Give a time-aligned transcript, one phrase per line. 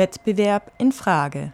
[0.00, 1.52] Wettbewerb in Frage.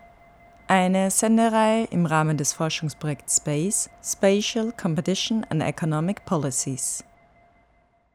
[0.69, 7.03] Eine Sendereihe im Rahmen des Forschungsprojekts SPACE, Spatial Competition and Economic Policies.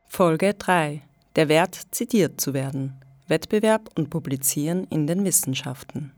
[0.07, 1.01] Folge 3.
[1.35, 2.93] Der Wert, zitiert zu werden.
[3.27, 6.13] Wettbewerb und Publizieren in den Wissenschaften.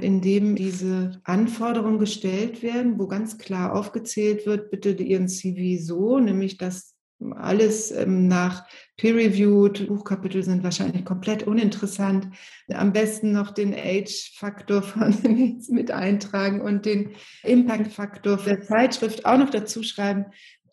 [0.00, 6.56] Indem diese Anforderungen gestellt werden, wo ganz klar aufgezählt wird, bitte Ihren CV so, nämlich
[6.56, 6.93] dass
[7.32, 8.66] alles ähm, nach
[8.96, 9.86] peer-reviewed.
[9.88, 12.28] Buchkapitel sind wahrscheinlich komplett uninteressant.
[12.72, 15.16] Am besten noch den Age-Faktor von
[15.68, 20.26] mit eintragen und den Impact-Faktor der Zeitschrift auch noch dazu schreiben.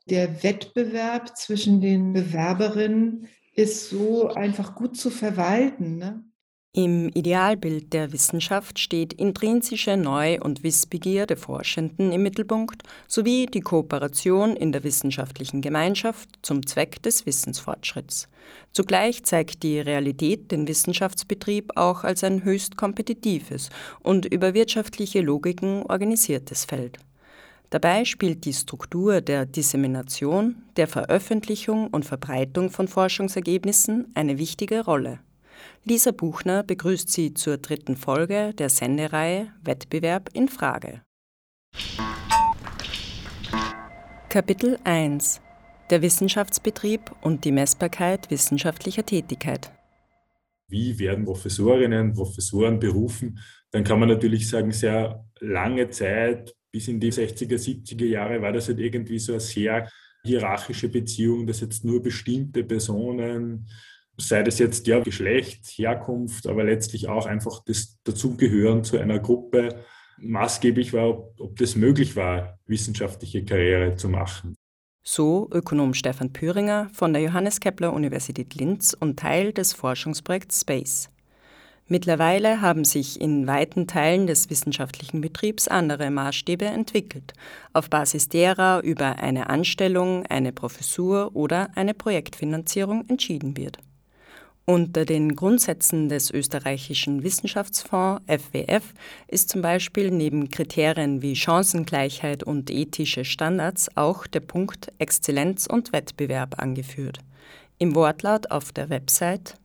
[0.10, 5.98] Der Wettbewerb zwischen den Bewerberinnen ist so einfach gut zu verwalten.
[5.98, 6.24] Ne?
[6.74, 13.60] Im Idealbild der Wissenschaft steht intrinsische Neu- und Wissbegier der Forschenden im Mittelpunkt sowie die
[13.60, 18.30] Kooperation in der wissenschaftlichen Gemeinschaft zum Zweck des Wissensfortschritts.
[18.72, 25.84] Zugleich zeigt die Realität den Wissenschaftsbetrieb auch als ein höchst kompetitives und über wirtschaftliche Logiken
[25.84, 27.00] organisiertes Feld.
[27.70, 35.20] Dabei spielt die Struktur der Dissemination, der Veröffentlichung und Verbreitung von Forschungsergebnissen eine wichtige Rolle.
[35.84, 41.02] Lisa Buchner begrüßt Sie zur dritten Folge der Sendereihe Wettbewerb in Frage.
[44.30, 45.42] Kapitel 1
[45.90, 49.72] Der Wissenschaftsbetrieb und die Messbarkeit wissenschaftlicher Tätigkeit.
[50.70, 53.40] Wie werden Professorinnen, Professoren berufen?
[53.72, 58.54] Dann kann man natürlich sagen, sehr lange Zeit, bis in die 60er, 70er Jahre, war
[58.54, 59.90] das halt irgendwie so eine sehr
[60.24, 63.68] hierarchische Beziehung, dass jetzt nur bestimmte Personen
[64.28, 69.84] sei das jetzt ja Geschlecht, Herkunft, aber letztlich auch einfach das Dazugehören zu einer Gruppe
[70.18, 74.56] maßgeblich war, ob, ob das möglich war, wissenschaftliche Karriere zu machen.
[75.04, 81.10] So Ökonom Stefan Püringer von der Johannes Kepler Universität Linz und Teil des Forschungsprojekts Space.
[81.88, 87.34] Mittlerweile haben sich in weiten Teilen des wissenschaftlichen Betriebs andere Maßstäbe entwickelt,
[87.74, 93.80] auf Basis derer über eine Anstellung, eine Professur oder eine Projektfinanzierung entschieden wird.
[94.72, 98.94] Unter den Grundsätzen des österreichischen Wissenschaftsfonds FWF
[99.28, 105.92] ist zum Beispiel neben Kriterien wie Chancengleichheit und ethische Standards auch der Punkt Exzellenz und
[105.92, 107.20] Wettbewerb angeführt.
[107.80, 109.56] Im Wortlaut auf der Website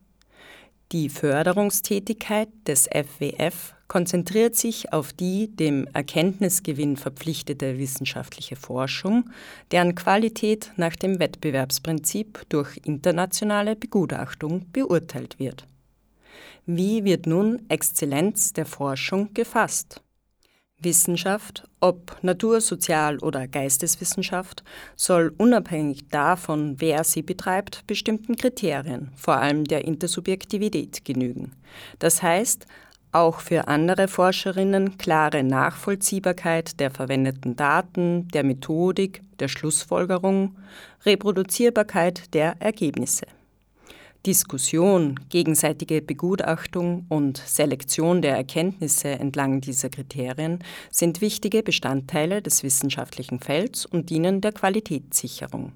[0.93, 9.29] Die Förderungstätigkeit des FWF konzentriert sich auf die dem Erkenntnisgewinn verpflichtete wissenschaftliche Forschung,
[9.71, 15.67] deren Qualität nach dem Wettbewerbsprinzip durch internationale Begutachtung beurteilt wird.
[16.65, 20.01] Wie wird nun Exzellenz der Forschung gefasst?
[20.79, 24.63] Wissenschaft, ob Natur-, Sozial- oder Geisteswissenschaft,
[24.95, 31.53] soll unabhängig davon, wer sie betreibt, bestimmten Kriterien, vor allem der Intersubjektivität, genügen.
[31.99, 32.65] Das heißt,
[33.11, 40.57] auch für andere Forscherinnen klare Nachvollziehbarkeit der verwendeten Daten, der Methodik, der Schlussfolgerung,
[41.05, 43.25] Reproduzierbarkeit der Ergebnisse.
[44.27, 50.59] Diskussion, gegenseitige Begutachtung und Selektion der Erkenntnisse entlang dieser Kriterien
[50.91, 55.71] sind wichtige Bestandteile des wissenschaftlichen Felds und dienen der Qualitätssicherung.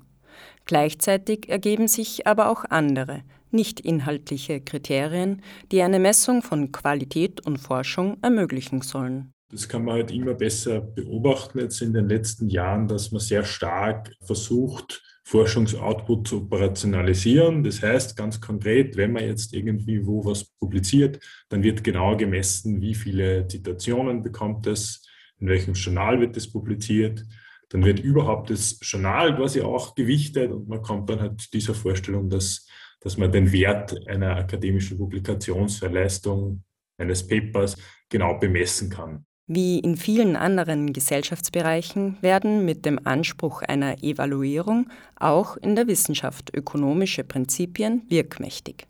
[0.65, 5.41] Gleichzeitig ergeben sich aber auch andere, nicht inhaltliche Kriterien,
[5.71, 9.31] die eine Messung von Qualität und Forschung ermöglichen sollen.
[9.49, 13.45] Das kann man halt immer besser beobachten jetzt in den letzten Jahren, dass man sehr
[13.45, 17.63] stark versucht, Forschungsoutput zu operationalisieren.
[17.63, 22.81] Das heißt ganz konkret, wenn man jetzt irgendwie wo was publiziert, dann wird genau gemessen,
[22.81, 25.05] wie viele Zitationen bekommt es,
[25.39, 27.25] in welchem Journal wird es publiziert.
[27.69, 32.29] Dann wird überhaupt das Journal quasi auch gewichtet und man kommt dann halt dieser Vorstellung,
[32.29, 32.67] dass
[33.01, 36.63] dass man den Wert einer akademischen Publikationsverleistung
[36.97, 37.75] eines Papers
[38.07, 39.25] genau bemessen kann.
[39.53, 46.55] Wie in vielen anderen Gesellschaftsbereichen werden mit dem Anspruch einer Evaluierung auch in der Wissenschaft
[46.55, 48.87] ökonomische Prinzipien wirkmächtig.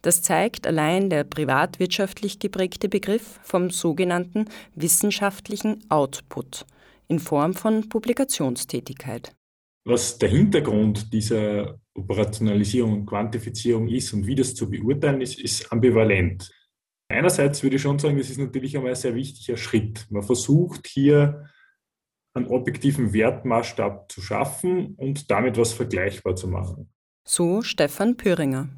[0.00, 6.64] Das zeigt allein der privatwirtschaftlich geprägte Begriff vom sogenannten wissenschaftlichen Output
[7.08, 9.32] in Form von Publikationstätigkeit.
[9.84, 15.70] Was der Hintergrund dieser Operationalisierung und Quantifizierung ist und wie das zu beurteilen ist, ist
[15.70, 16.50] ambivalent.
[17.10, 20.06] Einerseits würde ich schon sagen, das ist natürlich einmal ein sehr wichtiger Schritt.
[20.10, 21.44] Man versucht hier
[22.34, 26.88] einen objektiven Wertmaßstab zu schaffen und damit was vergleichbar zu machen.
[27.24, 28.68] So Stefan Pöringer.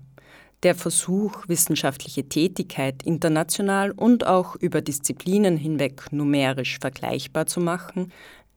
[0.62, 8.12] Der Versuch, wissenschaftliche Tätigkeit international und auch über Disziplinen hinweg numerisch vergleichbar zu machen,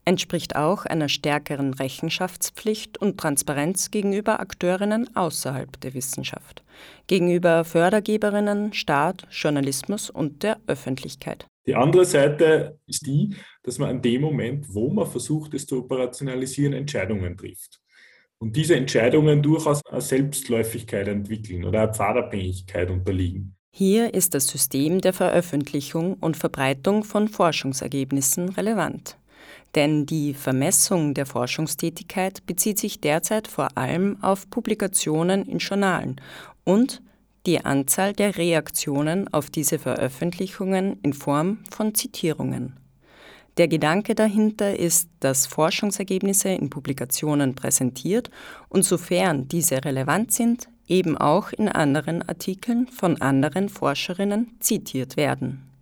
[0.06, 6.64] entspricht auch einer stärkeren Rechenschaftspflicht und Transparenz gegenüber Akteurinnen außerhalb der Wissenschaft,
[7.08, 11.48] gegenüber Fördergeberinnen, Staat, Journalismus und der Öffentlichkeit.
[11.66, 15.80] Die andere Seite ist die, dass man an dem Moment, wo man versucht, es zu
[15.80, 17.82] operationalisieren, Entscheidungen trifft.
[18.38, 23.56] Und diese Entscheidungen durchaus eine Selbstläufigkeit entwickeln oder eine Pfadabhängigkeit unterliegen.
[23.72, 29.18] Hier ist das System der Veröffentlichung und Verbreitung von Forschungsergebnissen relevant.
[29.76, 36.22] Denn die Vermessung der Forschungstätigkeit bezieht sich derzeit vor allem auf Publikationen in Journalen
[36.64, 37.02] und
[37.46, 42.80] die Anzahl der Reaktionen auf diese Veröffentlichungen in Form von Zitierungen.
[43.58, 48.30] Der Gedanke dahinter ist, dass Forschungsergebnisse in Publikationen präsentiert
[48.68, 55.75] und sofern diese relevant sind, eben auch in anderen Artikeln von anderen Forscherinnen zitiert werden.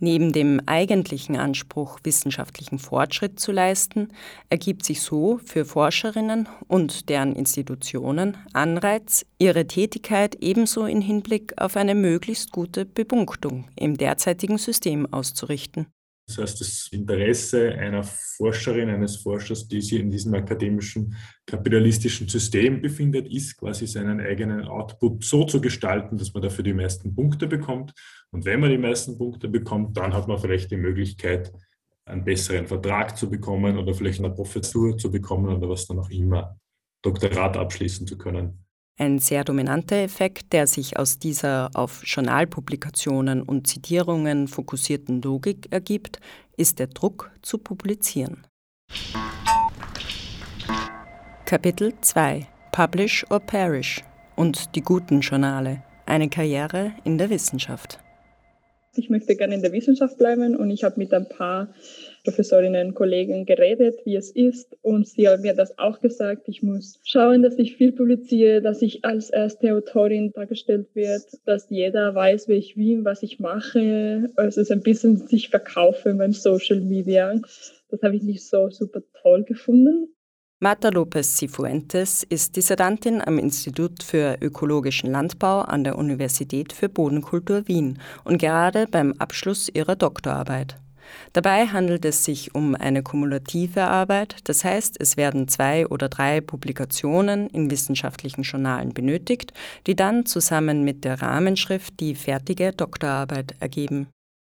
[0.00, 4.08] Neben dem eigentlichen Anspruch, wissenschaftlichen Fortschritt zu leisten,
[4.48, 11.76] ergibt sich so für Forscherinnen und deren Institutionen Anreiz, ihre Tätigkeit ebenso in Hinblick auf
[11.76, 15.86] eine möglichst gute Bepunktung im derzeitigen System auszurichten.
[16.28, 21.16] Das heißt, das Interesse einer Forscherin, eines Forschers, die sich in diesem akademischen
[21.46, 26.74] kapitalistischen System befindet, ist quasi seinen eigenen Output so zu gestalten, dass man dafür die
[26.74, 27.94] meisten Punkte bekommt.
[28.30, 31.52] Und wenn man die meisten Punkte bekommt, dann hat man vielleicht die Möglichkeit,
[32.04, 36.10] einen besseren Vertrag zu bekommen oder vielleicht eine Professur zu bekommen oder was dann auch
[36.10, 36.58] immer,
[37.02, 38.64] Doktorat abschließen zu können.
[38.98, 46.18] Ein sehr dominanter Effekt, der sich aus dieser auf Journalpublikationen und Zitierungen fokussierten Logik ergibt,
[46.56, 48.46] ist der Druck zu publizieren.
[51.44, 54.02] Kapitel 2 Publish or Perish
[54.34, 55.82] und die guten Journale.
[56.06, 58.00] Eine Karriere in der Wissenschaft.
[58.98, 61.72] Ich möchte gerne in der Wissenschaft bleiben und ich habe mit ein paar
[62.24, 64.76] Professorinnen und Kollegen geredet, wie es ist.
[64.82, 66.48] Und sie haben mir das auch gesagt.
[66.48, 71.70] Ich muss schauen, dass ich viel publiziere, dass ich als erste Autorin dargestellt wird, dass
[71.70, 74.30] jeder weiß, wer ich bin, was ich mache.
[74.36, 77.40] Also es ein bisschen sich verkaufen beim Social Media.
[77.90, 80.08] Das habe ich nicht so super toll gefunden.
[80.60, 87.68] Marta Lopez Cifuentes ist Dissertantin am Institut für ökologischen Landbau an der Universität für Bodenkultur
[87.68, 90.74] Wien und gerade beim Abschluss ihrer Doktorarbeit.
[91.32, 96.40] Dabei handelt es sich um eine kumulative Arbeit, das heißt, es werden zwei oder drei
[96.40, 99.52] Publikationen in wissenschaftlichen Journalen benötigt,
[99.86, 104.08] die dann zusammen mit der Rahmenschrift die fertige Doktorarbeit ergeben.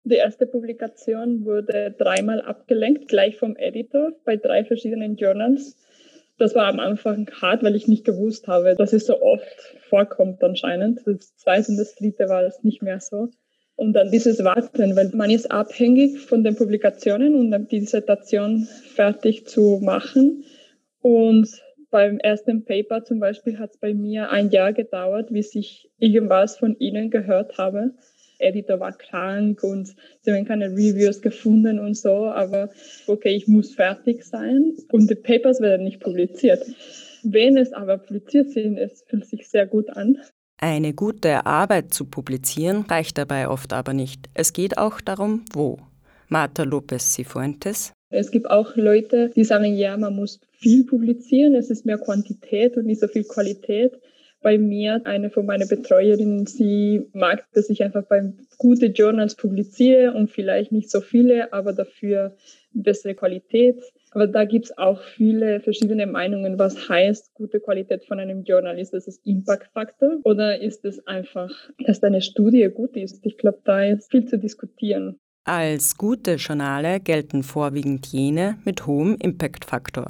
[0.07, 5.79] Die erste Publikation wurde dreimal abgelenkt, gleich vom Editor bei drei verschiedenen Journals.
[6.37, 10.43] Das war am Anfang hart, weil ich nicht gewusst habe, dass es so oft vorkommt
[10.43, 11.01] anscheinend.
[11.07, 13.31] Das zweite und das dritte war es nicht mehr so.
[13.77, 18.69] Und dann dieses Warten, weil man ist abhängig von den Publikationen und dann die Dissertation
[18.95, 20.45] fertig zu machen.
[21.01, 21.49] Und
[21.91, 26.57] beim ersten Paper zum Beispiel hat es bei mir ein Jahr gedauert, bis ich irgendwas
[26.57, 27.93] von Ihnen gehört habe.
[28.39, 32.71] Editor war krank und sie haben keine Reviews gefunden und so, aber
[33.07, 36.63] okay, ich muss fertig sein und die Papers werden nicht publiziert.
[37.23, 40.19] Wenn es aber publiziert sind, es fühlt sich sehr gut an.
[40.59, 44.29] Eine gute Arbeit zu publizieren reicht dabei oft aber nicht.
[44.35, 45.79] Es geht auch darum, wo.
[46.29, 47.93] Marta Lopez Cifuentes.
[48.11, 52.77] Es gibt auch Leute, die sagen, ja, man muss viel publizieren, es ist mehr Quantität
[52.77, 53.93] und nicht so viel Qualität
[54.45, 55.01] bei mir.
[55.05, 60.71] Eine von meinen Betreuerinnen, sie mag, dass ich einfach bei gute Journals publiziere und vielleicht
[60.71, 62.37] nicht so viele, aber dafür
[62.73, 63.83] bessere Qualität.
[64.13, 68.79] Aber da gibt es auch viele verschiedene Meinungen, was heißt gute Qualität von einem Journal.
[68.79, 71.51] Ist das das Impact-Faktor oder ist es einfach,
[71.85, 73.27] dass deine Studie gut ist?
[73.27, 75.19] Ich glaube, da ist viel zu diskutieren.
[75.47, 80.09] Als gute Journale gelten vorwiegend jene mit hohem Impact-Faktor.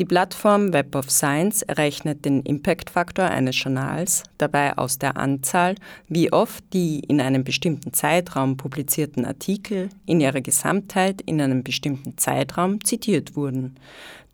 [0.00, 5.74] Die Plattform Web of Science errechnet den Impact-Faktor eines Journals dabei aus der Anzahl,
[6.08, 12.16] wie oft die in einem bestimmten Zeitraum publizierten Artikel in ihrer Gesamtheit in einem bestimmten
[12.16, 13.76] Zeitraum zitiert wurden.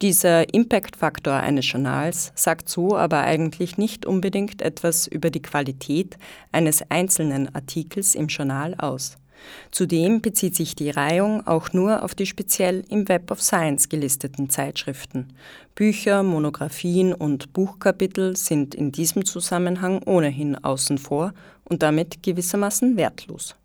[0.03, 6.17] Dieser Impact-Faktor eines Journals sagt so aber eigentlich nicht unbedingt etwas über die Qualität
[6.53, 9.17] eines einzelnen Artikels im Journal aus.
[9.71, 14.51] Zudem bezieht sich die Reihung auch nur auf die speziell im Web of Science gelisteten
[14.51, 15.29] Zeitschriften.
[15.75, 21.33] Bücher, Monographien und Buchkapitel sind in diesem Zusammenhang ohnehin außen vor
[21.65, 23.57] und damit gewissermaßen wertlos.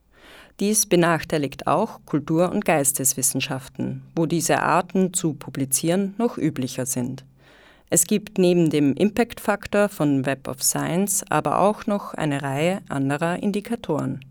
[0.60, 7.26] Dies benachteiligt auch Kultur- und Geisteswissenschaften, wo diese Arten zu publizieren noch üblicher sind.
[7.90, 13.42] Es gibt neben dem Impact-Faktor von Web of Science aber auch noch eine Reihe anderer
[13.44, 14.24] Indikatoren.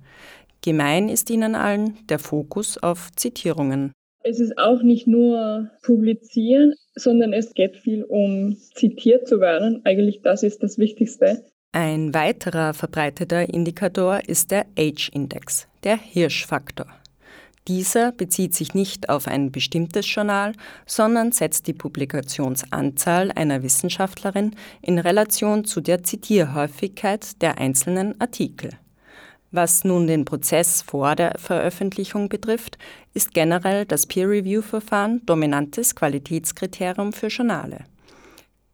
[0.63, 3.93] Gemein ist ihnen allen der Fokus auf Zitierungen.
[4.23, 9.81] Es ist auch nicht nur publizieren, sondern es geht viel um zitiert zu werden.
[9.85, 11.45] Eigentlich das ist das Wichtigste.
[11.73, 16.87] Ein weiterer verbreiteter Indikator ist der Age-Index, der Hirschfaktor.
[17.69, 20.53] Dieser bezieht sich nicht auf ein bestimmtes Journal,
[20.87, 28.71] sondern setzt die Publikationsanzahl einer Wissenschaftlerin in Relation zu der Zitierhäufigkeit der einzelnen Artikel.
[29.53, 32.79] Was nun den Prozess vor der Veröffentlichung betrifft,
[33.15, 37.85] ist generell das Peer-Review-Verfahren dominantes Qualitätskriterium für Journale.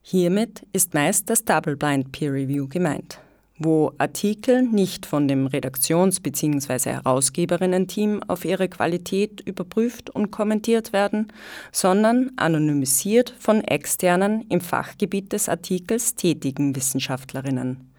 [0.03, 3.21] Hiermit ist meist das Double-Blind Peer-Review gemeint,
[3.59, 6.91] wo Artikel nicht von dem Redaktions- bzw.
[6.91, 11.33] Herausgeberinnen-Team auf ihre Qualität überprüft und kommentiert werden,
[11.73, 17.96] sondern anonymisiert von externen im Fachgebiet des Artikels tätigen Wissenschaftlerinnen.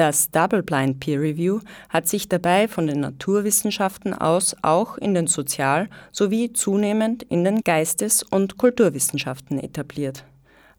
[0.00, 5.90] Das Double-Blind Peer Review hat sich dabei von den Naturwissenschaften aus auch in den Sozial-
[6.10, 10.24] sowie zunehmend in den Geistes- und Kulturwissenschaften etabliert.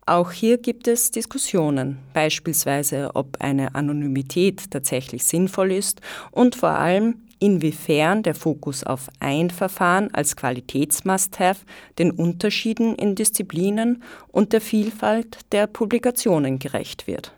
[0.07, 6.01] Auch hier gibt es Diskussionen, beispielsweise ob eine Anonymität tatsächlich sinnvoll ist
[6.31, 11.59] und vor allem inwiefern der Fokus auf ein Verfahren als Qualitätsmust-Have
[11.99, 17.35] den Unterschieden in Disziplinen und der Vielfalt der Publikationen gerecht wird.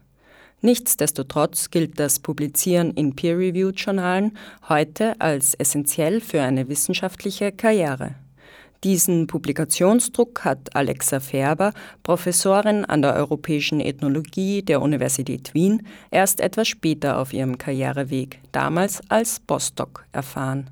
[0.66, 4.38] Nichtsdestotrotz gilt das Publizieren in Peer-Reviewed-Journalen
[4.70, 8.16] heute als essentiell für eine wissenschaftliche Karriere.
[8.86, 16.70] Diesen Publikationsdruck hat Alexa Färber, Professorin an der Europäischen Ethnologie der Universität Wien, erst etwas
[16.70, 20.70] später auf ihrem Karriereweg, damals als Postdoc, erfahren.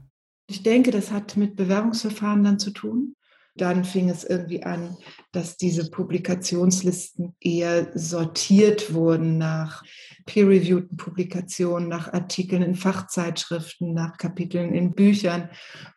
[0.50, 3.14] Ich denke, das hat mit Bewerbungsverfahren dann zu tun.
[3.56, 4.96] Dann fing es irgendwie an,
[5.34, 9.84] dass diese Publikationslisten eher sortiert wurden nach
[10.26, 15.50] peer-reviewten Publikationen, nach Artikeln in Fachzeitschriften, nach Kapiteln in Büchern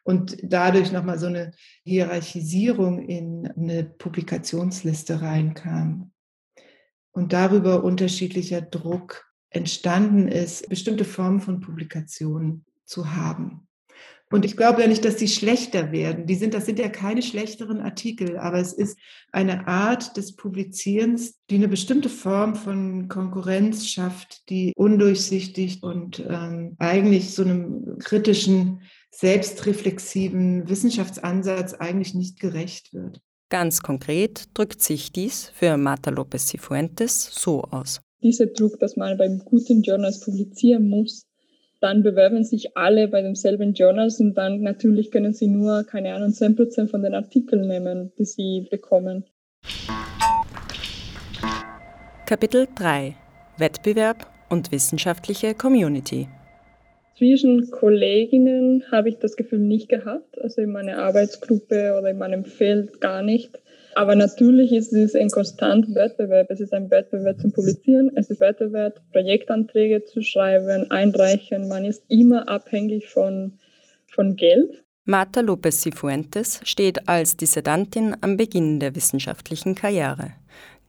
[0.02, 1.52] und dadurch nochmal so eine
[1.84, 6.10] Hierarchisierung in eine Publikationsliste reinkam.
[7.12, 13.68] Und darüber unterschiedlicher Druck entstanden ist, bestimmte Formen von Publikationen zu haben.
[14.34, 16.26] Und ich glaube ja nicht, dass die schlechter werden.
[16.26, 18.98] Die sind, das sind ja keine schlechteren Artikel, aber es ist
[19.30, 26.74] eine Art des Publizierens, die eine bestimmte Form von Konkurrenz schafft, die undurchsichtig und ähm,
[26.80, 28.80] eigentlich so einem kritischen,
[29.12, 33.20] selbstreflexiven Wissenschaftsansatz eigentlich nicht gerecht wird.
[33.50, 38.00] Ganz konkret drückt sich dies für Marta Lopez Cifuentes so aus.
[38.20, 41.24] Dieser Druck, dass man beim guten Journals publizieren muss,
[41.84, 46.30] dann bewerben sich alle bei demselben Journals und dann natürlich können sie nur, keine Ahnung,
[46.30, 49.24] 10% von den Artikeln nehmen, die sie bekommen.
[52.24, 53.14] Kapitel 3
[53.58, 56.26] Wettbewerb und wissenschaftliche Community.
[57.18, 62.46] Zwischen Kolleginnen habe ich das Gefühl nicht gehabt, also in meiner Arbeitsgruppe oder in meinem
[62.46, 63.60] Feld gar nicht.
[63.96, 66.50] Aber natürlich ist es ein konstanter Wettbewerb.
[66.50, 71.68] Es ist ein Wettbewerb zum Publizieren, es ist Wettbewerb, Projektanträge zu schreiben, einreichen.
[71.68, 73.58] Man ist immer abhängig von,
[74.08, 74.84] von Geld.
[75.06, 80.32] Marta Lopez Cifuentes steht als Dissertantin am Beginn der wissenschaftlichen Karriere.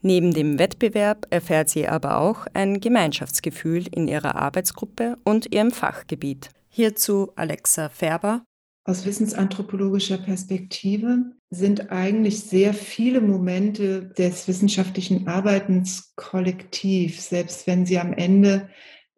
[0.02, 6.50] Neben dem Wettbewerb erfährt sie aber auch ein Gemeinschaftsgefühl in ihrer Arbeitsgruppe und ihrem Fachgebiet.
[6.70, 8.44] Hierzu Alexa Färber.
[8.88, 17.98] Aus wissensanthropologischer Perspektive sind eigentlich sehr viele Momente des wissenschaftlichen Arbeitens kollektiv, selbst wenn sie
[17.98, 18.70] am Ende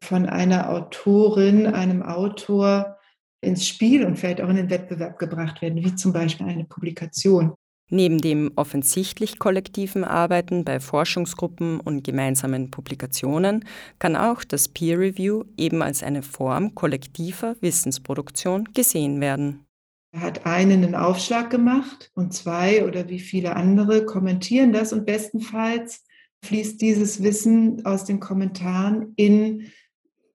[0.01, 2.97] von einer Autorin, einem Autor
[3.41, 7.53] ins Spiel und vielleicht auch in den Wettbewerb gebracht werden, wie zum Beispiel eine Publikation.
[7.89, 13.63] Neben dem offensichtlich kollektiven Arbeiten bei Forschungsgruppen und gemeinsamen Publikationen
[13.97, 19.65] kann auch das Peer Review eben als eine Form kollektiver Wissensproduktion gesehen werden.
[20.11, 25.05] Er hat einen einen Aufschlag gemacht und zwei oder wie viele andere kommentieren das und
[25.05, 26.03] bestenfalls
[26.43, 29.71] fließt dieses Wissen aus den Kommentaren in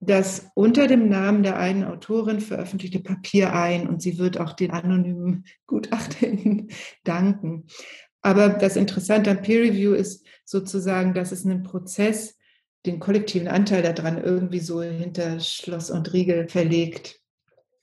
[0.05, 4.73] das unter dem Namen der einen Autorin veröffentlichte Papier ein und sie wird auch den
[4.73, 6.71] anonymen Gutachterinnen
[7.05, 7.67] danken.
[8.21, 12.37] Aber das Interessante am Peer Review ist sozusagen, dass es einen Prozess,
[12.85, 17.21] den kollektiven Anteil daran irgendwie so hinter Schloss und Riegel verlegt,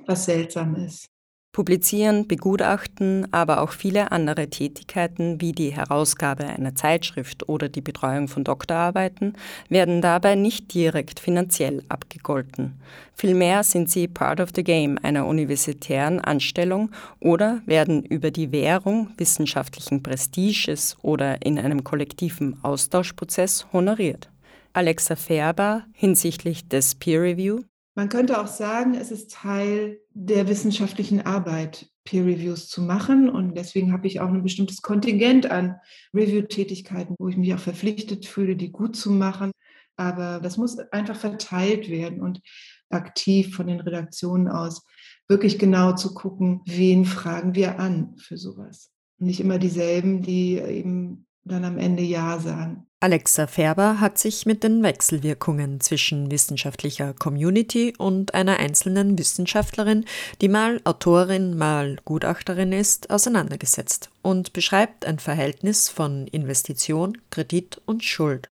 [0.05, 1.07] was seltsam ist.
[1.51, 8.27] Publizieren, begutachten, aber auch viele andere Tätigkeiten wie die Herausgabe einer Zeitschrift oder die Betreuung
[8.27, 9.33] von Doktorarbeiten
[9.67, 12.79] werden dabei nicht direkt finanziell abgegolten.
[13.15, 19.09] Vielmehr sind sie part of the game einer universitären Anstellung oder werden über die Währung
[19.17, 24.29] wissenschaftlichen Prestiges oder in einem kollektiven Austauschprozess honoriert.
[24.73, 27.63] Alexa Färber hinsichtlich des Peer Review
[27.95, 33.29] Man könnte auch sagen, es ist Teil der wissenschaftlichen Arbeit, Peer Reviews zu machen.
[33.29, 35.75] Und deswegen habe ich auch ein bestimmtes Kontingent an
[36.13, 39.51] Review-Tätigkeiten, wo ich mich auch verpflichtet fühle, die gut zu machen.
[39.95, 42.41] Aber das muss einfach verteilt werden und
[42.89, 44.85] aktiv von den Redaktionen aus
[45.27, 48.91] wirklich genau zu gucken, wen fragen wir an für sowas.
[49.19, 52.85] Nicht immer dieselben, die eben dann am Ende Ja sagen.
[53.01, 60.03] Alexa Färber hat sich mit den Wechselwirkungen zwischen wissenschaftlicher Community und einer einzelnen Wissenschaftlerin,
[60.41, 68.03] die mal Autorin, mal Gutachterin ist, auseinandergesetzt und beschreibt ein Verhältnis von Investition, Kredit und
[68.03, 68.49] Schuld.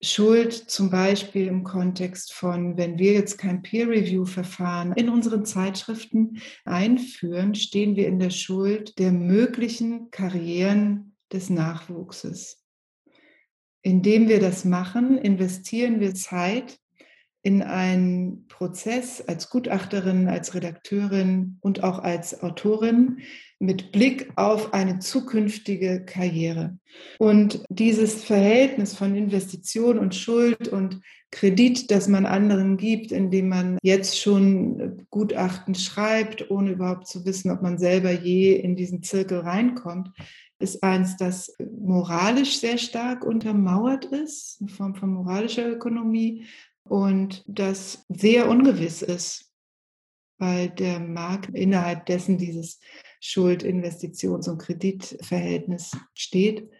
[0.00, 7.56] Schuld zum Beispiel im Kontext von, wenn wir jetzt kein Peer-Review-Verfahren in unseren Zeitschriften einführen,
[7.56, 12.64] stehen wir in der Schuld der möglichen Karrieren des Nachwuchses.
[13.82, 16.78] Indem wir das machen, investieren wir Zeit
[17.42, 23.20] in einen Prozess als Gutachterin, als Redakteurin und auch als Autorin
[23.60, 26.78] mit Blick auf eine zukünftige Karriere.
[27.18, 33.78] Und dieses Verhältnis von Investition und Schuld und Kredit, das man anderen gibt, indem man
[33.82, 39.40] jetzt schon Gutachten schreibt, ohne überhaupt zu wissen, ob man selber je in diesen Zirkel
[39.40, 40.10] reinkommt,
[40.58, 46.46] ist eins, das moralisch sehr stark untermauert ist, eine Form von moralischer Ökonomie
[46.84, 49.52] und das sehr ungewiss ist,
[50.38, 52.80] weil der Markt innerhalb dessen dieses
[53.20, 56.70] Schuld-, Investitions- und Kreditverhältnis steht,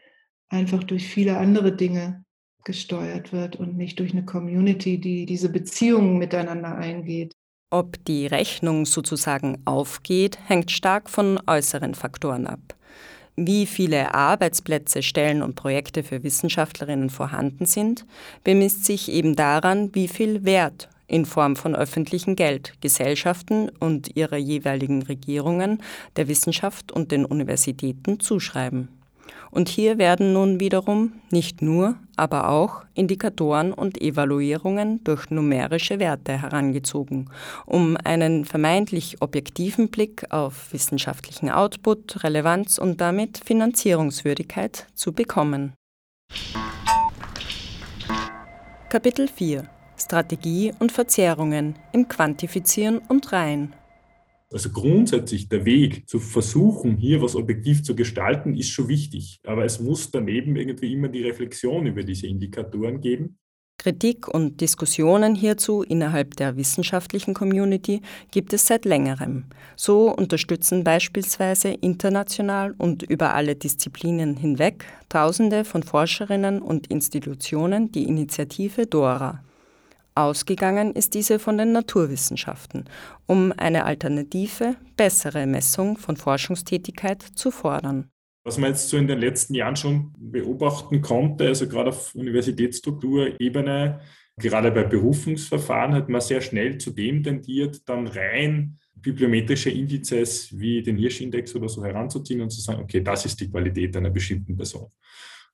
[0.49, 2.25] einfach durch viele andere Dinge
[2.65, 7.33] gesteuert wird und nicht durch eine Community, die diese Beziehungen miteinander eingeht.
[7.71, 12.78] Ob die Rechnung sozusagen aufgeht, hängt stark von äußeren Faktoren ab.
[13.41, 18.05] Wie viele Arbeitsplätze, Stellen und Projekte für Wissenschaftlerinnen vorhanden sind,
[18.43, 24.39] bemisst sich eben daran, wie viel Wert in Form von öffentlichem Geld Gesellschaften und ihrer
[24.39, 25.81] jeweiligen Regierungen
[26.17, 28.89] der Wissenschaft und den Universitäten zuschreiben.
[29.51, 36.43] Und hier werden nun wiederum nicht nur, aber auch Indikatoren und Evaluierungen durch numerische Werte
[36.43, 37.31] herangezogen,
[37.67, 45.73] um einen vermeintlich objektiven Blick auf wissenschaftlichen Output, Relevanz und damit Finanzierungswürdigkeit zu bekommen.
[48.89, 53.75] Kapitel 4 Strategie und Verzerrungen im Quantifizieren und Reihen
[54.53, 59.41] also grundsätzlich der Weg zu versuchen, hier was objektiv zu gestalten, ist schon wichtig.
[59.47, 63.39] Aber es muss daneben irgendwie immer die Reflexion über diese Indikatoren geben.
[63.81, 69.45] Kritik und Diskussionen hierzu innerhalb der wissenschaftlichen Community gibt es seit längerem.
[69.77, 78.03] So unterstützen beispielsweise international und über alle Disziplinen hinweg Tausende von Forscherinnen und Institutionen die
[78.03, 79.45] Initiative DORA.
[80.19, 82.85] Ausgegangen ist diese von den Naturwissenschaften,
[83.27, 88.11] um eine alternative, bessere Messung von Forschungstätigkeit zu fordern.
[88.45, 94.01] Was man jetzt so in den letzten Jahren schon beobachten konnte, also gerade auf Universitätsstrukturebene,
[94.39, 100.83] gerade bei Berufungsverfahren hat man sehr schnell zu dem tendiert, dann rein bibliometrische Indizes wie
[100.83, 104.57] den Hirschindex oder so heranzuziehen und zu sagen, okay, das ist die Qualität einer bestimmten
[104.57, 104.91] Person.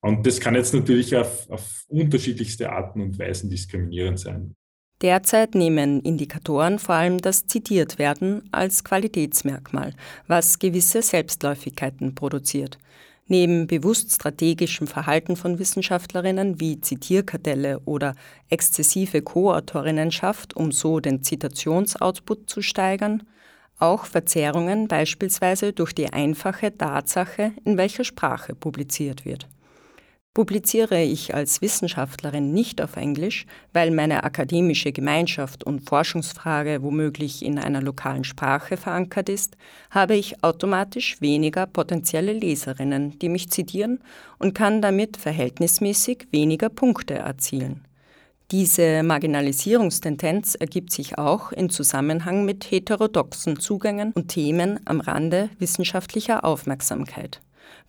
[0.04, 4.54] Und das kann jetzt natürlich auf, auf unterschiedlichste Arten und Weisen diskriminierend sein.
[5.00, 9.94] Derzeit nehmen Indikatoren vor allem das Zitiertwerden als Qualitätsmerkmal,
[10.26, 12.76] was gewisse Selbstläufigkeiten produziert.
[13.28, 18.14] Neben bewusst strategischem Verhalten von Wissenschaftlerinnen wie Zitierkartelle oder
[18.50, 23.22] exzessive Co-Autorinnenschaft, um so den Zitationsoutput zu steigern,
[23.78, 29.48] auch Verzerrungen beispielsweise durch die einfache Tatsache, in welcher Sprache publiziert wird.
[30.34, 37.56] Publiziere ich als Wissenschaftlerin nicht auf Englisch, weil meine akademische Gemeinschaft und Forschungsfrage womöglich in
[37.56, 39.56] einer lokalen Sprache verankert ist,
[39.90, 44.00] habe ich automatisch weniger potenzielle Leserinnen, die mich zitieren
[44.40, 47.84] und kann damit verhältnismäßig weniger Punkte erzielen.
[48.50, 56.44] Diese Marginalisierungstendenz ergibt sich auch in Zusammenhang mit heterodoxen Zugängen und Themen am Rande wissenschaftlicher
[56.44, 57.40] Aufmerksamkeit.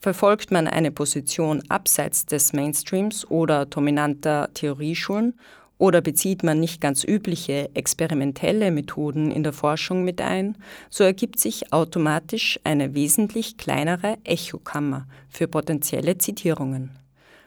[0.06, 5.34] Verfolgt man eine Position abseits des Mainstreams oder dominanter Theorieschulen
[5.80, 10.60] oder bezieht man nicht ganz übliche experimentelle Methoden in der Forschung mit ein,
[10.91, 16.91] so ergibt sich automatisch eine wesentlich kleinere Echokammer für potenzielle Zitierungen.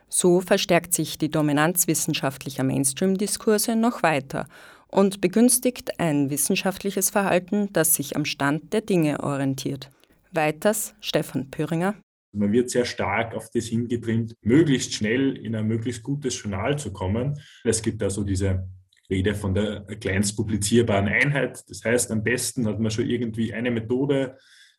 [0.09, 4.49] So verstärkt sich die Dominanz wissenschaftlicher Mainstream-Diskurse noch weiter
[4.88, 9.90] und begünstigt ein wissenschaftliches Verhalten, das sich am Stand der Dinge orientiert.
[10.33, 11.94] Weiters Stefan Pöringer.
[12.38, 16.92] Man wird sehr stark auf das hingetrimmt, möglichst schnell in ein möglichst gutes Journal zu
[16.92, 17.38] kommen.
[17.64, 18.68] Es gibt also diese
[19.11, 21.64] rede von der kleinst publizierbaren Einheit.
[21.68, 24.37] Das heißt, am besten hat man schon irgendwie eine Methode,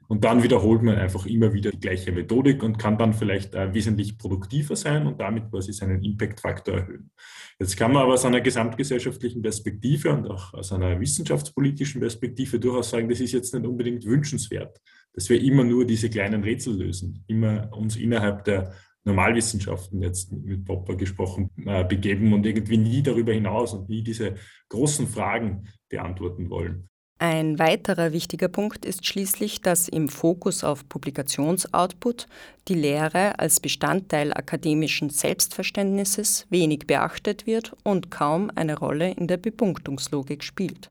[0.07, 4.17] und dann wiederholt man einfach immer wieder die gleiche Methodik und kann dann vielleicht wesentlich
[4.17, 7.11] produktiver sein und damit quasi seinen Impact-Faktor erhöhen.
[7.59, 12.89] Jetzt kann man aber aus einer gesamtgesellschaftlichen Perspektive und auch aus einer wissenschaftspolitischen Perspektive durchaus
[12.89, 14.81] sagen, das ist jetzt nicht unbedingt wünschenswert,
[15.13, 18.73] dass wir immer nur diese kleinen Rätsel lösen, immer uns innerhalb der
[19.05, 24.35] Normalwissenschaften jetzt mit Popper gesprochen äh, begeben und irgendwie nie darüber hinaus und nie diese
[24.69, 26.89] großen Fragen beantworten wollen.
[27.21, 32.27] Ein weiterer wichtiger Punkt ist schließlich, dass im Fokus auf Publikationsoutput
[32.69, 39.35] die Lehre als Bestandteil akademischen Selbstverständnisses wenig beachtet wird und kaum eine Rolle in der
[39.35, 40.87] Bepunktungslogik spielt.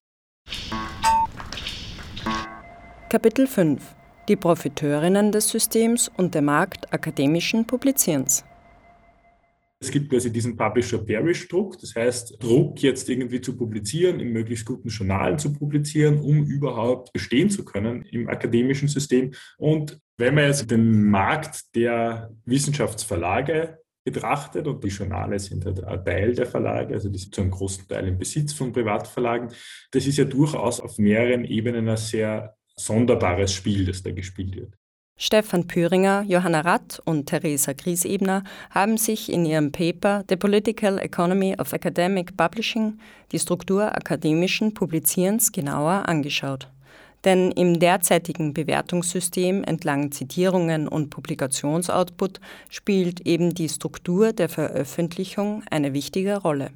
[3.09, 3.97] Kapitel 5
[4.28, 8.44] Die Profiteurinnen des Systems und der Markt akademischen Publizierens
[9.80, 14.88] es gibt quasi diesen Publisher-Parish-Druck, das heißt Druck jetzt irgendwie zu publizieren, in möglichst guten
[14.88, 19.32] Journalen zu publizieren, um überhaupt bestehen zu können im akademischen System.
[19.56, 26.04] Und wenn man jetzt den Markt der Wissenschaftsverlage betrachtet und die Journale sind halt ein
[26.04, 29.50] Teil der Verlage, also die sind zu einem großen Teil im Besitz von Privatverlagen,
[29.92, 34.74] das ist ja durchaus auf mehreren Ebenen ein sehr sonderbares Spiel, das da gespielt wird.
[35.20, 41.56] Stefan Püringer, Johanna Ratt und Theresa Griesebner haben sich in ihrem Paper The Political Economy
[41.58, 43.00] of Academic Publishing
[43.32, 46.68] die Struktur akademischen Publizierens genauer angeschaut.
[47.24, 55.94] Denn im derzeitigen Bewertungssystem entlang Zitierungen und Publikationsoutput spielt eben die Struktur der Veröffentlichung eine
[55.94, 56.70] wichtige Rolle.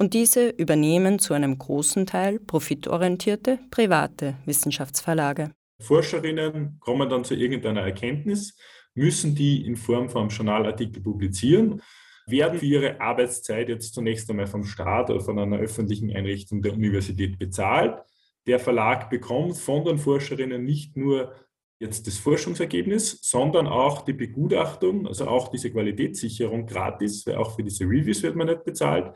[0.00, 5.50] Und diese übernehmen zu einem großen Teil profitorientierte private Wissenschaftsverlage.
[5.78, 8.56] Forscherinnen kommen dann zu irgendeiner Erkenntnis,
[8.94, 11.82] müssen die in Form von Journalartikel publizieren,
[12.26, 16.72] werden für ihre Arbeitszeit jetzt zunächst einmal vom Staat oder von einer öffentlichen Einrichtung der
[16.72, 18.00] Universität bezahlt.
[18.46, 21.34] Der Verlag bekommt von den Forscherinnen nicht nur
[21.78, 27.62] jetzt das Forschungsergebnis, sondern auch die Begutachtung, also auch diese Qualitätssicherung gratis, weil auch für
[27.62, 29.14] diese Reviews wird man nicht bezahlt.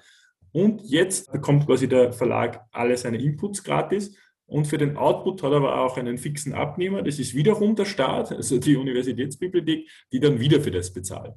[0.55, 5.51] Und jetzt bekommt quasi der Verlag alle seine Inputs gratis und für den Output hat
[5.51, 7.03] er aber auch einen fixen Abnehmer.
[7.03, 11.35] Das ist wiederum der Staat, also die Universitätsbibliothek, die dann wieder für das bezahlt.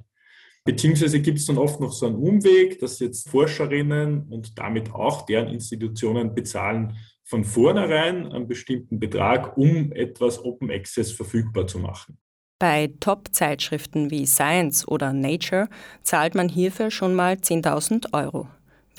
[0.65, 5.25] Beziehungsweise gibt es dann oft noch so einen Umweg, dass jetzt Forscherinnen und damit auch
[5.25, 12.19] deren Institutionen bezahlen von vornherein einen bestimmten Betrag, um etwas Open Access verfügbar zu machen.
[12.59, 15.69] Bei Top-Zeitschriften wie Science oder Nature
[16.03, 18.47] zahlt man hierfür schon mal 10.000 Euro.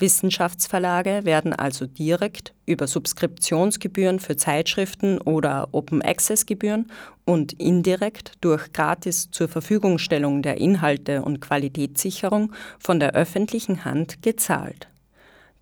[0.01, 6.91] Wissenschaftsverlage werden also direkt über Subskriptionsgebühren für Zeitschriften oder Open-Access-Gebühren
[7.25, 14.87] und indirekt durch gratis zur Verfügungstellung der Inhalte und Qualitätssicherung von der öffentlichen Hand gezahlt.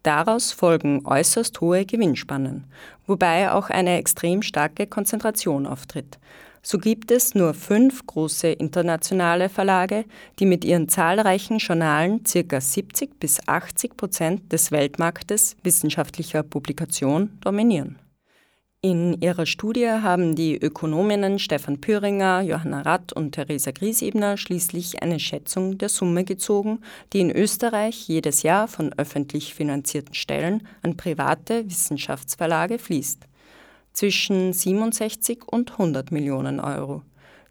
[0.04, 2.66] Daraus folgen äußerst hohe Gewinnspannen,
[3.08, 6.18] wobei auch eine extrem starke Konzentration auftritt.
[6.70, 10.04] So gibt es nur fünf große internationale Verlage,
[10.38, 12.60] die mit ihren zahlreichen Journalen ca.
[12.60, 18.00] 70 bis 80 Prozent des Weltmarktes wissenschaftlicher Publikation dominieren.
[18.82, 25.22] In ihrer Studie haben die Ökonominnen Stefan Püringer, Johanna Ratt und Theresa Griesebner schließlich eine
[25.22, 26.82] Schätzung der Summe gezogen,
[27.14, 33.27] die in Österreich jedes Jahr von öffentlich finanzierten Stellen an private Wissenschaftsverlage fließt
[33.98, 37.02] zwischen 67 und 100 Millionen Euro.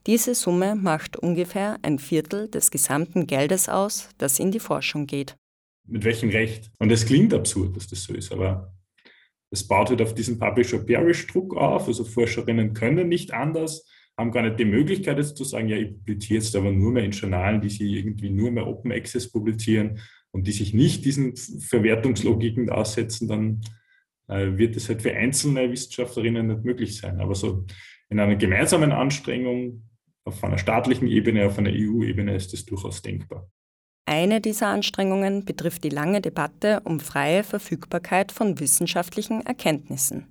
[0.06, 5.35] Diese Summe macht ungefähr ein Viertel des gesamten Geldes aus, das in die Forschung geht.
[5.88, 6.70] Mit welchem Recht?
[6.78, 8.72] Und es klingt absurd, dass das so ist, aber
[9.50, 11.88] es baut halt auf diesen Publisher-Parish-Druck auf.
[11.88, 13.85] Also Forscherinnen können nicht anders,
[14.16, 17.04] haben gar nicht die Möglichkeit jetzt zu sagen, ja, ich publiziere jetzt aber nur mehr
[17.04, 19.98] in Journalen, die sie irgendwie nur mehr Open Access publizieren
[20.30, 23.62] und die sich nicht diesen Verwertungslogiken aussetzen, dann
[24.28, 27.20] wird es halt für einzelne Wissenschaftlerinnen nicht möglich sein.
[27.20, 27.64] Aber so
[28.08, 29.82] in einer gemeinsamen Anstrengung
[30.24, 33.48] auf einer staatlichen Ebene, auf einer EU-Ebene ist das durchaus denkbar.
[34.08, 40.28] Eine dieser Anstrengungen betrifft die lange Debatte um freie Verfügbarkeit von wissenschaftlichen Erkenntnissen.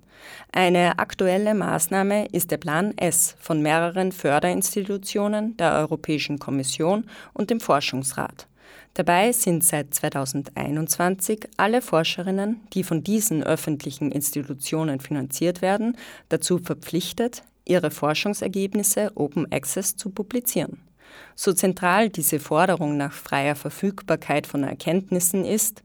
[0.50, 7.04] Eine aktuelle Maßnahme ist der Plan S von mehreren Förderinstitutionen, der Europäischen Kommission
[7.34, 8.48] und dem Forschungsrat.
[8.96, 15.98] Dabei sind seit 2021 alle Forscherinnen, die von diesen öffentlichen Institutionen finanziert werden,
[16.30, 20.78] dazu verpflichtet, ihre Forschungsergebnisse Open Access zu publizieren.
[21.34, 25.82] So zentral diese Forderung nach freier Verfügbarkeit von Erkenntnissen ist,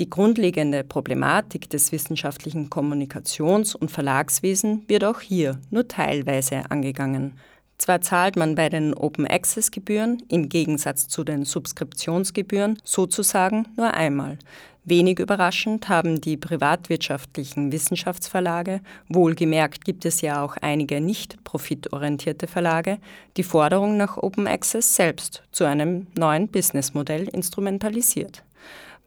[0.00, 7.34] die grundlegende Problematik des wissenschaftlichen Kommunikations- und Verlagswesens wird auch hier nur teilweise angegangen.
[7.78, 13.92] Zwar zahlt man bei den Open Access Gebühren im Gegensatz zu den Subskriptionsgebühren sozusagen nur
[13.94, 14.38] einmal,
[14.86, 22.98] Wenig überraschend haben die privatwirtschaftlichen Wissenschaftsverlage, wohlgemerkt gibt es ja auch einige nicht profitorientierte Verlage,
[23.38, 28.44] die Forderung nach Open Access selbst zu einem neuen Businessmodell instrumentalisiert.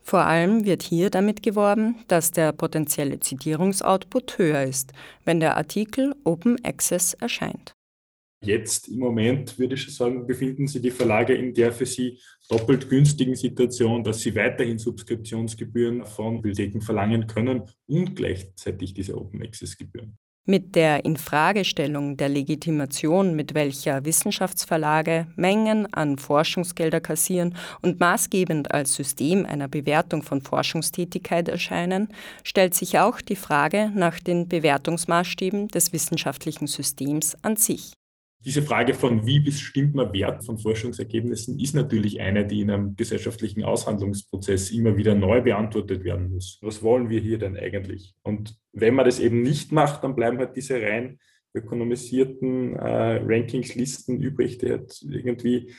[0.01, 4.93] Vor allem wird hier damit geworben, dass der potenzielle Zitierungsoutput höher ist,
[5.25, 7.76] wenn der Artikel Open Access erscheint.
[8.41, 12.19] Jetzt im Moment, würde ich schon sagen, befinden sich die Verlage in der für sie
[12.49, 19.41] doppelt günstigen Situation, dass sie weiterhin Subskriptionsgebühren von Bibliotheken verlangen können und gleichzeitig diese Open
[19.41, 20.17] Access Gebühren.
[20.49, 28.93] Mit der Infragestellung der Legitimation, mit welcher Wissenschaftsverlage Mengen an Forschungsgelder kassieren und maßgebend als
[28.93, 32.07] System einer Bewertung von Forschungstätigkeit erscheinen,
[32.45, 37.91] stellt sich auch die Frage nach den Bewertungsmaßstäben des wissenschaftlichen Systems an sich.
[38.47, 42.95] Diese Frage von, wie bestimmt man Wert von Forschungsergebnissen, ist natürlich eine, die in einem
[42.95, 46.57] gesellschaftlichen Aushandlungsprozess immer wieder neu beantwortet werden muss.
[46.61, 48.15] Was wollen wir hier denn eigentlich?
[48.23, 51.19] Und wenn man das eben nicht macht, dann bleiben halt diese rein
[51.53, 55.73] ökonomisierten äh, Rankingslisten übrig, die halt irgendwie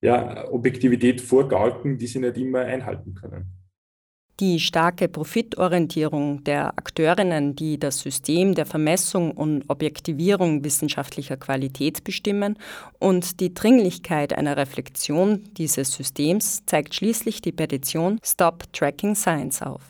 [0.00, 3.57] ja, Objektivität vorgaukeln, die sie nicht immer einhalten können.
[4.40, 12.56] Die starke Profitorientierung der Akteurinnen, die das System der Vermessung und Objektivierung wissenschaftlicher Qualität bestimmen,
[13.00, 19.82] und die Dringlichkeit einer Reflexion dieses Systems zeigt schließlich die Petition Stop Tracking Science auf.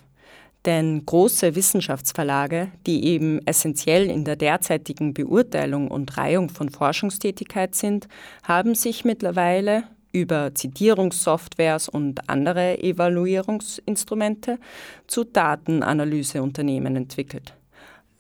[0.64, 8.08] Denn große Wissenschaftsverlage, die eben essentiell in der derzeitigen Beurteilung und Reihung von Forschungstätigkeit sind,
[8.44, 14.58] haben sich mittlerweile über Zitierungssoftwares und andere Evaluierungsinstrumente
[15.06, 17.54] zu Datenanalyseunternehmen entwickelt.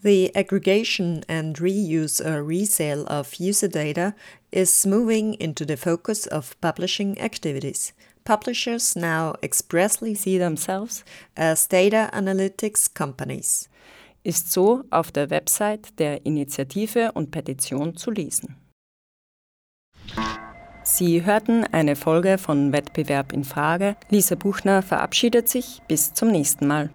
[0.00, 4.14] The aggregation and reuse or resale of user data
[4.52, 7.92] is moving into the focus of publishing activities.
[8.24, 11.02] Publishers now expressly see themselves
[11.36, 13.68] as data analytics companies.
[14.22, 18.54] Ist so auf der Website der Initiative und Petition zu lesen.
[20.90, 23.94] Sie hörten eine Folge von Wettbewerb in Frage.
[24.08, 25.82] Lisa Buchner verabschiedet sich.
[25.86, 26.88] Bis zum nächsten Mal.